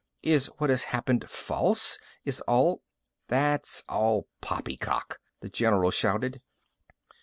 Is 0.23 0.47
what 0.57 0.71
has 0.71 0.85
happened 0.85 1.29
false? 1.29 1.99
Is 2.25 2.41
all" 2.47 2.81
"That's 3.37 3.83
all 3.87 4.27
poppycock!" 4.41 5.19
the 5.41 5.49
general 5.49 5.91
shouted. 5.91 6.41